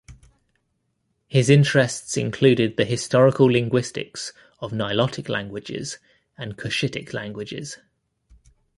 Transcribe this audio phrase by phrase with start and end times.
[1.27, 5.99] His interests included the historical linguistics of Nilotic languages
[6.39, 7.77] and Cushitic languages.